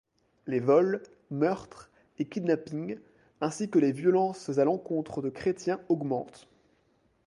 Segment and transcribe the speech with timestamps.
[0.47, 2.97] Les vols, meurtres et kidnappings,
[3.39, 6.47] ainsi que les violences à l'encontre de chrétiens augmentent.